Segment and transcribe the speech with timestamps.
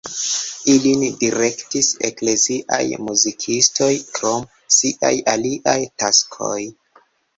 [0.73, 6.59] Ilin direktis ekleziaj muzikistoj krom siaj aliaj taskoj.